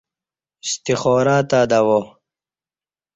استخارہ 0.65 1.37
تہ 1.49 1.59
دوا 1.69 1.99